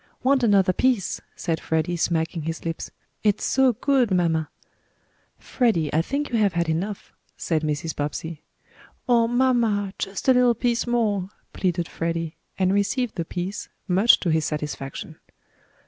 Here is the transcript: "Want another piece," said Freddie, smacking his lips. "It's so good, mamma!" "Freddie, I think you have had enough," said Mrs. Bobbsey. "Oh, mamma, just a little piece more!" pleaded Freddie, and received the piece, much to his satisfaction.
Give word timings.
"Want 0.23 0.41
another 0.41 0.73
piece," 0.73 1.21
said 1.35 1.59
Freddie, 1.59 1.95
smacking 1.95 2.41
his 2.41 2.65
lips. 2.65 2.89
"It's 3.21 3.45
so 3.45 3.73
good, 3.73 4.09
mamma!" 4.09 4.49
"Freddie, 5.37 5.93
I 5.93 6.01
think 6.01 6.31
you 6.31 6.39
have 6.39 6.53
had 6.53 6.67
enough," 6.67 7.13
said 7.37 7.61
Mrs. 7.61 7.95
Bobbsey. 7.95 8.41
"Oh, 9.07 9.27
mamma, 9.27 9.93
just 9.99 10.27
a 10.27 10.33
little 10.33 10.55
piece 10.55 10.87
more!" 10.87 11.29
pleaded 11.53 11.87
Freddie, 11.87 12.35
and 12.57 12.73
received 12.73 13.13
the 13.13 13.25
piece, 13.25 13.69
much 13.87 14.19
to 14.21 14.31
his 14.31 14.43
satisfaction. 14.43 15.19